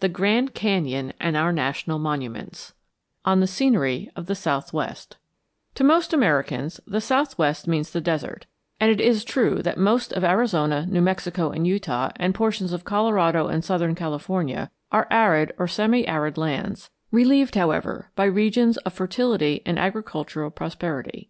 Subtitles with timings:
[0.00, 2.72] THE GRAND CANYON AND OUR NATIONAL MONUMENTS
[3.26, 5.18] ON THE SCENERY OF THE SOUTHWEST
[5.74, 8.46] To most Americans the southwest means the desert,
[8.80, 12.84] and it is true that most of Arizona, New Mexico, and Utah, and portions of
[12.84, 19.60] Colorado and southern California, are arid or semiarid lands, relieved, however, by regions of fertility
[19.66, 21.28] and agricultural prosperity.